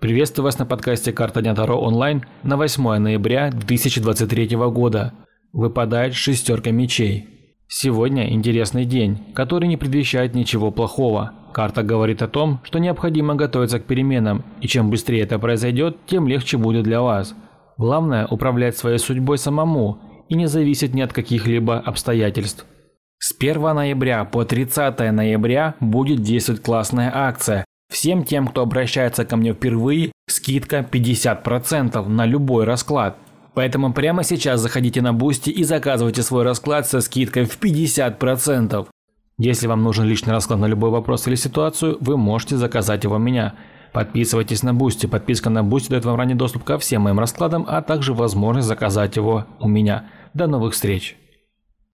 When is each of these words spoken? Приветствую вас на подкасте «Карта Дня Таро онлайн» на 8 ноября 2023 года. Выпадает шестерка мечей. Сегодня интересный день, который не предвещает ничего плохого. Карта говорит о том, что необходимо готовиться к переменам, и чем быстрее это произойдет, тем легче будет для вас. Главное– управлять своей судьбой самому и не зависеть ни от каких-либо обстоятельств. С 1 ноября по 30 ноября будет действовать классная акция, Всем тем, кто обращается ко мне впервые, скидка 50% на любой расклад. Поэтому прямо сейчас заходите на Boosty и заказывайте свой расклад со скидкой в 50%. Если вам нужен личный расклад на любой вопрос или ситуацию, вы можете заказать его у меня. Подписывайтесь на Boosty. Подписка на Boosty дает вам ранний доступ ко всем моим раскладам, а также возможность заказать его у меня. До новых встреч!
Приветствую 0.00 0.44
вас 0.44 0.58
на 0.58 0.64
подкасте 0.64 1.12
«Карта 1.12 1.42
Дня 1.42 1.54
Таро 1.54 1.78
онлайн» 1.78 2.24
на 2.42 2.56
8 2.56 2.96
ноября 2.96 3.50
2023 3.50 4.56
года. 4.56 5.12
Выпадает 5.52 6.14
шестерка 6.14 6.70
мечей. 6.70 7.28
Сегодня 7.68 8.32
интересный 8.32 8.86
день, 8.86 9.18
который 9.34 9.68
не 9.68 9.76
предвещает 9.76 10.34
ничего 10.34 10.70
плохого. 10.70 11.32
Карта 11.52 11.82
говорит 11.82 12.22
о 12.22 12.28
том, 12.28 12.60
что 12.62 12.78
необходимо 12.78 13.34
готовиться 13.34 13.78
к 13.78 13.84
переменам, 13.84 14.42
и 14.62 14.68
чем 14.68 14.88
быстрее 14.88 15.20
это 15.20 15.38
произойдет, 15.38 15.98
тем 16.06 16.26
легче 16.26 16.56
будет 16.56 16.84
для 16.84 17.02
вас. 17.02 17.34
Главное– 17.76 18.26
управлять 18.30 18.78
своей 18.78 18.98
судьбой 18.98 19.36
самому 19.36 19.98
и 20.30 20.34
не 20.34 20.46
зависеть 20.46 20.94
ни 20.94 21.02
от 21.02 21.12
каких-либо 21.12 21.78
обстоятельств. 21.78 22.64
С 23.18 23.36
1 23.38 23.60
ноября 23.60 24.24
по 24.24 24.46
30 24.46 24.98
ноября 25.12 25.74
будет 25.78 26.22
действовать 26.22 26.62
классная 26.62 27.12
акция, 27.14 27.66
Всем 27.90 28.24
тем, 28.24 28.46
кто 28.46 28.62
обращается 28.62 29.24
ко 29.24 29.36
мне 29.36 29.52
впервые, 29.52 30.12
скидка 30.28 30.86
50% 30.90 32.06
на 32.06 32.24
любой 32.24 32.64
расклад. 32.64 33.18
Поэтому 33.54 33.92
прямо 33.92 34.22
сейчас 34.22 34.60
заходите 34.60 35.02
на 35.02 35.12
Boosty 35.12 35.50
и 35.50 35.64
заказывайте 35.64 36.22
свой 36.22 36.44
расклад 36.44 36.86
со 36.86 37.00
скидкой 37.00 37.44
в 37.44 37.60
50%. 37.60 38.86
Если 39.38 39.66
вам 39.66 39.82
нужен 39.82 40.04
личный 40.04 40.32
расклад 40.32 40.60
на 40.60 40.66
любой 40.66 40.90
вопрос 40.90 41.26
или 41.26 41.34
ситуацию, 41.34 41.98
вы 42.00 42.16
можете 42.16 42.56
заказать 42.56 43.02
его 43.02 43.16
у 43.16 43.18
меня. 43.18 43.54
Подписывайтесь 43.92 44.62
на 44.62 44.72
Boosty. 44.72 45.06
Подписка 45.06 45.50
на 45.50 45.64
Boosty 45.64 45.90
дает 45.90 46.04
вам 46.04 46.16
ранний 46.16 46.34
доступ 46.34 46.62
ко 46.62 46.78
всем 46.78 47.02
моим 47.02 47.18
раскладам, 47.18 47.66
а 47.68 47.82
также 47.82 48.14
возможность 48.14 48.68
заказать 48.68 49.16
его 49.16 49.46
у 49.58 49.66
меня. 49.66 50.04
До 50.32 50.46
новых 50.46 50.74
встреч! 50.74 51.16